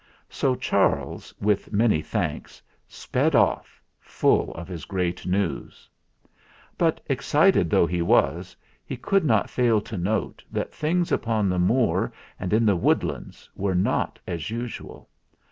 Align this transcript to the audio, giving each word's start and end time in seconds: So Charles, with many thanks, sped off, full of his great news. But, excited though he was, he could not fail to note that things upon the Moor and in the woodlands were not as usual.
So 0.31 0.55
Charles, 0.55 1.31
with 1.39 1.71
many 1.71 2.01
thanks, 2.01 2.59
sped 2.87 3.35
off, 3.35 3.83
full 3.99 4.51
of 4.55 4.67
his 4.67 4.85
great 4.85 5.27
news. 5.27 5.87
But, 6.75 6.99
excited 7.07 7.69
though 7.69 7.85
he 7.85 8.01
was, 8.01 8.55
he 8.83 8.97
could 8.97 9.23
not 9.23 9.47
fail 9.47 9.79
to 9.81 9.99
note 9.99 10.43
that 10.51 10.73
things 10.73 11.11
upon 11.11 11.49
the 11.49 11.59
Moor 11.59 12.11
and 12.39 12.51
in 12.51 12.65
the 12.65 12.75
woodlands 12.75 13.47
were 13.55 13.75
not 13.75 14.17
as 14.27 14.49
usual. 14.49 15.07